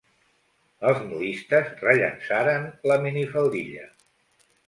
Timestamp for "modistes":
1.09-1.69